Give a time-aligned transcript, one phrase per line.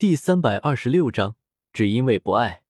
[0.00, 1.36] 第三百二十六章，
[1.74, 2.62] 只因为不爱。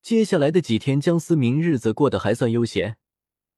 [0.00, 2.96] 接下来的几天，江思明日子过得还算悠闲。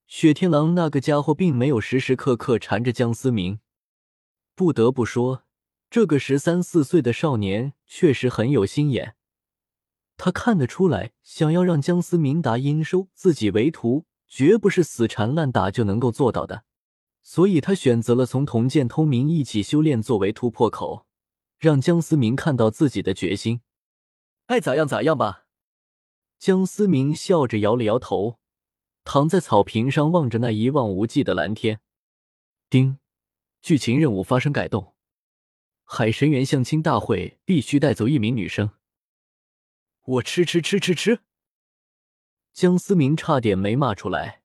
[0.05, 3.61] 雪天狼那个家伙并没有时时刻刻缠着江思明。
[4.53, 5.45] 不得不说，
[5.89, 9.15] 这个十三四岁的少年确实很有心眼。
[10.17, 16.65] 他看得出来，想要让江思明打阴收自己为徒，绝不是死缠烂打就能够做到的。
[17.21, 21.05] 所以他选择了从同剑通明一起修炼作为突破口，
[21.59, 23.61] 让江思明看到自己的决心。
[24.45, 25.45] 爱咋样咋样吧。
[26.39, 28.39] 江思明笑着摇了摇头，
[29.03, 31.81] 躺在草坪上望着那一望无际的蓝天。
[32.69, 32.97] 丁，
[33.61, 34.95] 剧情任务发生改动，
[35.83, 38.71] 海神园相亲大会必须带走一名女生。
[40.05, 41.19] 我吃吃吃吃吃！
[42.53, 44.41] 江思明差点没骂出来。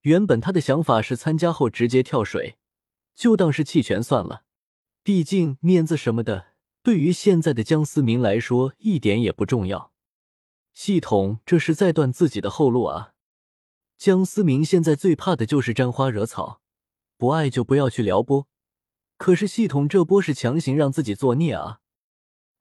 [0.00, 2.58] 原本他的想法是参加后直接跳水，
[3.14, 4.44] 就当是弃权算了。
[5.08, 6.48] 毕竟面子什么的，
[6.82, 9.90] 对于现在的江思明来说一点也不重要。
[10.74, 13.14] 系统这是在断自己的后路啊！
[13.96, 16.60] 江思明现在最怕的就是沾花惹草，
[17.16, 18.48] 不爱就不要去撩拨。
[19.16, 21.80] 可是系统这波是强行让自己作孽啊！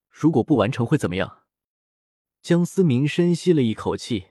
[0.09, 1.39] 如果不完成会怎么样？
[2.41, 4.27] 江思明深吸了一口气，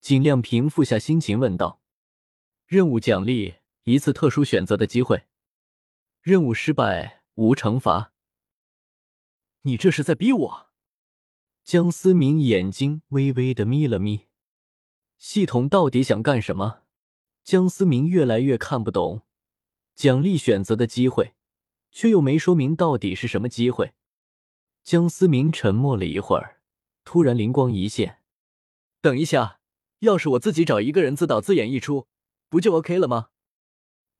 [0.00, 1.80] 尽量平复下心情，问道
[2.66, 5.26] ：“任务奖励一次特殊选择的机会，
[6.20, 8.12] 任务失败无惩罚。”
[9.62, 10.66] 你这是在逼我？
[11.62, 14.26] 江思明眼睛微微的眯了眯，
[15.16, 16.82] 系统到底想干什么？
[17.42, 19.22] 江思明越来越看不懂。
[19.94, 21.34] 奖励选择的机会，
[21.90, 23.94] 却又没说明到底是什么机会。
[24.82, 26.60] 江思明沉默了一会儿，
[27.04, 28.22] 突然灵光一现
[29.00, 29.60] ：“等一下，
[30.00, 32.08] 要是我自己找一个人自导自演一出，
[32.48, 33.30] 不就 OK 了吗？”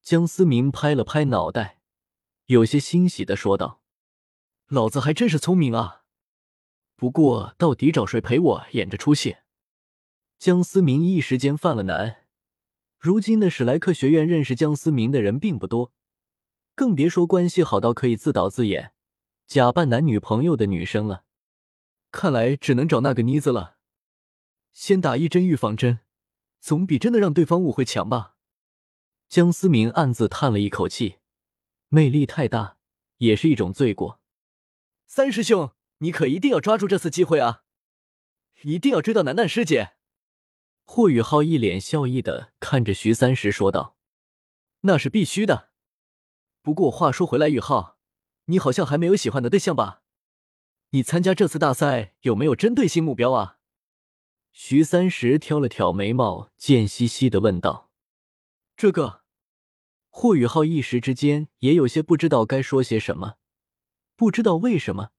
[0.01, 1.74] 江思明拍了拍脑袋，
[2.47, 3.81] 有些欣喜的说道
[4.69, 6.03] ：“老子还真是聪明啊！”
[6.97, 9.37] 不过，到底找谁陪我演这出戏？
[10.39, 12.27] 江思明一时间犯了难。
[12.99, 15.93] 如今的史莱克学院认识江思明的人并不多，
[16.75, 18.93] 更别说关系好到可以自导自演、
[19.47, 21.25] 假扮男女朋友的女生了。
[22.11, 23.77] 看来只能找那个妮子了。
[24.73, 26.01] 先打一针预防针，
[26.61, 28.37] 总比真的让对方误会强吧？
[29.29, 31.17] 江思明暗自叹了一口气，
[31.95, 32.77] 魅力太大
[33.19, 34.21] 也是一种罪过。
[35.07, 35.73] 三师兄。
[35.99, 37.63] 你可一定要抓住这次机会啊！
[38.63, 39.93] 一定要追到楠楠师姐。
[40.85, 43.97] 霍雨浩一脸笑意的看着徐三石说道
[44.83, 45.71] ：“那是必须的。
[46.61, 47.97] 不过话说回来，雨浩，
[48.47, 50.03] 你好像还没有喜欢的对象吧？
[50.91, 53.59] 你参加这次大赛有没有针对性目标啊？”
[54.53, 57.91] 徐三石挑了挑眉毛，贱兮兮的问道
[58.77, 59.23] ：“这个？”
[60.17, 63.35] 霍雨浩一时之间也有些不知道该说些什么，
[64.15, 65.11] 不知道为什么。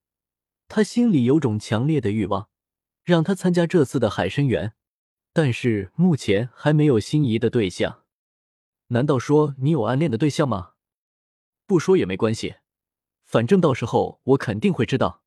[0.70, 2.48] 他心里有种强烈的欲望，
[3.04, 4.74] 让他参加这次的海参园，
[5.34, 8.04] 但是目前还没有心仪的对象。
[8.88, 10.72] 难道说你有暗恋的对象吗？
[11.68, 12.56] 不说也没关系，
[13.26, 15.24] 反正到时候我肯定会知道。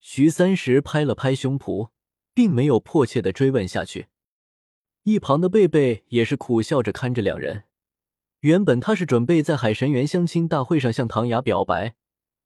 [0.00, 1.90] 徐三石拍了拍胸脯，
[2.34, 4.08] 并没有迫切的追问下去。
[5.04, 7.62] 一旁的贝贝也是苦笑着看着两人。
[8.42, 11.94] 原本他是准备在海神园相亲大会上向唐雅表白。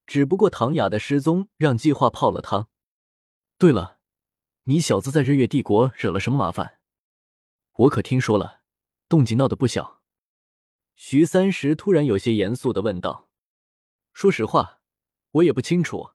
[0.06, 2.68] 只不过唐雅的失踪让计划泡了汤。
[3.58, 3.98] 对了，
[4.64, 6.78] 你小子在日月帝国惹了什么麻烦？
[7.72, 8.60] 我可听说了，
[9.08, 10.02] 动静闹得不小。
[10.94, 13.30] 徐三石突然有些严肃的问道
[14.12, 14.80] ：“说实话，
[15.32, 16.10] 我也不清楚，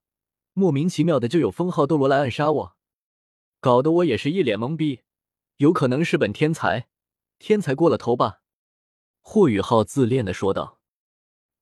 [0.54, 2.76] 莫名其妙的就有封号斗罗来暗杀我，
[3.60, 5.02] 搞得我也是一脸懵逼。
[5.58, 6.88] 有可能是本天才，
[7.40, 8.41] 天才过了头吧？”
[9.22, 10.80] 霍雨浩自恋的说道。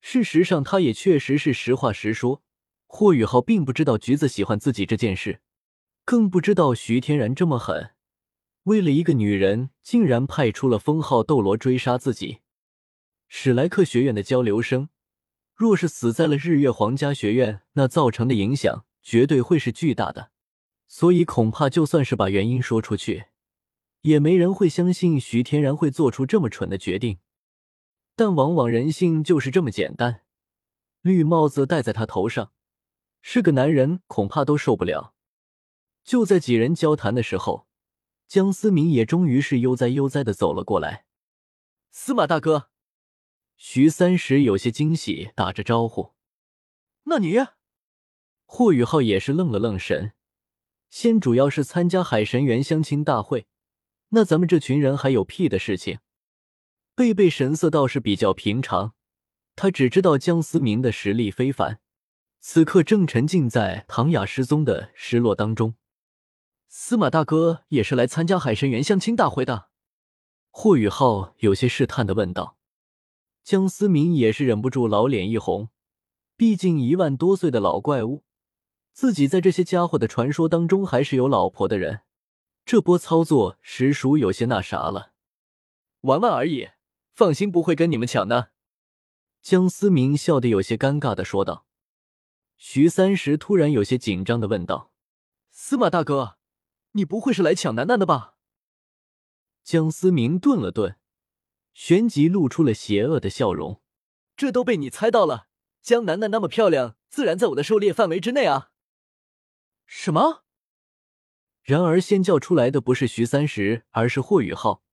[0.02, 2.42] 事实上，他也确实是实话实说。
[2.88, 5.42] 霍雨浩并不知道橘子喜欢自己这件事，
[6.06, 7.92] 更不知道徐天然这么狠，
[8.64, 12.40] 为了一个女人，竟然派出了封号斗罗追杀自己。
[13.28, 14.90] 史莱克学院的交流生，
[15.54, 20.32] 若是死在了日月皇家学院，那造成的影响绝对会是巨大的。
[20.88, 23.26] 所以，恐怕就算是把原因说出去，
[24.02, 27.20] 也没人会相信徐天然会做出这么蠢的决定。
[28.20, 30.24] 但往往人性就是这么简单，
[31.00, 32.52] 绿帽子戴在他头上，
[33.22, 35.14] 是个男人恐怕都受不了。
[36.04, 37.66] 就在几人交谈的时候，
[38.28, 41.06] 江思明也终于是悠哉悠哉的走了过来。
[41.92, 42.72] 司马大哥，
[43.56, 46.12] 徐三石有些惊喜，打着招呼。
[47.04, 47.38] 那你？
[48.46, 50.12] 霍雨浩也是愣了愣神，
[50.90, 53.48] 先主要是参加海神园相亲大会，
[54.10, 56.00] 那咱们这群人还有屁的事情？
[57.00, 58.94] 贝贝神色倒是比较平常，
[59.56, 61.80] 他只知道江思明的实力非凡，
[62.42, 65.76] 此刻正沉浸在唐雅失踪的失落当中。
[66.68, 69.70] 司马大哥也是来参加海神园相亲大会的。
[70.50, 72.58] 霍雨浩有些试探的问道。
[73.46, 75.70] 江思明也是忍不住老脸一红，
[76.36, 78.26] 毕竟一万多岁的老怪物，
[78.92, 82.02] 自己在这些家伙的传说当中还是有老婆的人，
[82.66, 85.14] 这波操作实属有些那啥了。
[86.02, 86.68] 玩玩而已，
[87.20, 88.54] 放心，不会跟你们抢的。
[89.42, 91.66] 江思明笑得有些尴尬的说道。
[92.56, 94.94] 徐三石突然有些紧张的问道
[95.52, 96.38] ：“司马大哥，
[96.94, 98.36] 你不会是来抢楠楠的吧？”
[99.66, 100.96] 江思明顿了顿，
[101.74, 103.82] 旋即露出了邪恶的笑容
[104.38, 105.50] ：“这都被你猜到了，
[105.82, 108.72] 江楠楠那么漂亮，自然在我的狩猎范围之内啊。”
[109.86, 110.46] 什么？
[111.64, 114.84] 然而先叫出来的不是徐三石，而是霍雨浩，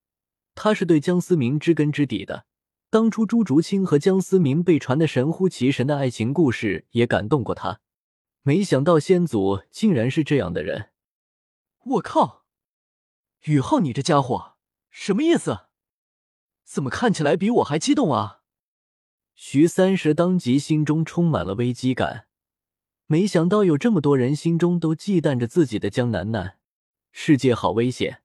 [0.59, 2.47] 他是对江思明知根知底的。
[2.89, 7.79] 当初朱竹清和江思明被传的神乎其神的爱情故事也感动过他，
[8.41, 10.89] 没想到先祖竟然是这样的人。
[11.83, 12.45] 我靠，
[13.43, 14.55] 宇浩，你这家伙
[14.89, 15.67] 什么意思？
[16.63, 18.41] 怎么看起来比我还激动啊？
[19.35, 22.27] 徐三石当即心中充满了危机感，
[23.05, 26.57] 没想到有这么多人心中都忌惮着自己的江楠楠。
[27.11, 28.23] 世界好危险，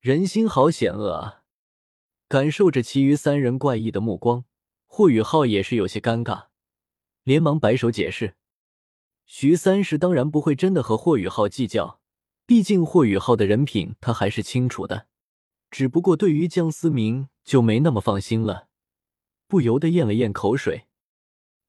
[0.00, 1.37] 人心好险恶啊！
[2.28, 4.44] 感受着其余三人怪异的目光，
[4.86, 6.48] 霍雨浩也是有些尴尬，
[7.24, 8.34] 连忙摆手解释。
[9.24, 12.00] 徐三石当然不会真的和霍雨浩计较，
[12.44, 15.06] 毕竟霍雨浩的人品他还是清楚的。
[15.70, 18.68] 只不过对于江思明就没那么放心了，
[19.46, 20.84] 不由得咽了咽口水。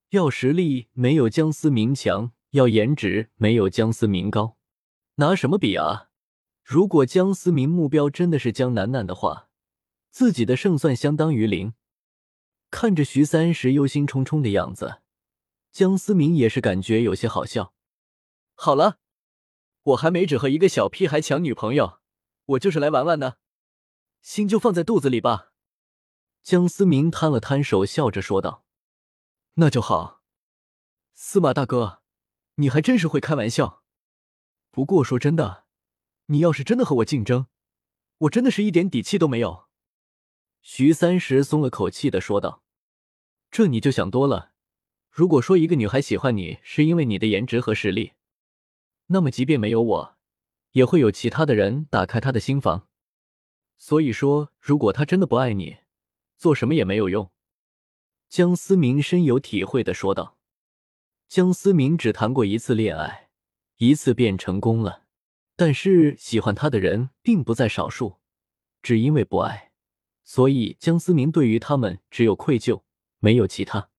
[0.10, 4.58] 要实力没有江思明强，要颜值没有江思明高，
[5.16, 6.10] 拿什么比啊？
[6.64, 9.49] 如果江思明目标真的是江楠楠的话。
[10.10, 11.74] 自己的胜算相当于零。
[12.72, 15.02] 看着徐三石忧心忡忡的样子，
[15.72, 17.74] 江思明也是感觉有些好笑。
[18.54, 19.00] 好了，
[19.82, 22.00] 我还没只和一个小屁孩抢女朋友，
[22.46, 23.40] 我就是来玩玩的，
[24.22, 25.52] 心就放在肚子里吧。
[26.44, 28.66] 江思明摊了摊手，笑着说道
[29.56, 30.22] ：“那就好，
[31.14, 32.02] 司马大哥，
[32.56, 33.84] 你还真是会开玩笑。
[34.70, 35.66] 不过说真的，
[36.28, 37.48] 你要是真的和我竞争，
[38.20, 39.69] 我真的是一点底气都没有。”
[40.62, 42.64] 徐三石松了口气的说道
[43.50, 44.52] ：“这你就想多了。
[45.10, 48.14] 如果说一个女孩喜欢你是因为你的颜值和实力，
[49.08, 50.18] 那么即便没有我，
[50.72, 52.88] 也会有其他的人打开她的心房。
[53.78, 55.78] 所以说，如果她真的不爱你，
[56.38, 57.32] 做什么也没有用。”
[58.30, 60.38] 江思明深有体会的说道
[61.28, 63.30] ：“江思明只谈过一次恋爱，
[63.78, 65.06] 一次便成功了，
[65.56, 68.18] 但是喜欢他的人并不在少数，
[68.84, 69.68] 只因为不爱。”
[70.32, 72.84] 所以，江思明对于他们只有愧疚，
[73.18, 73.90] 没有其他。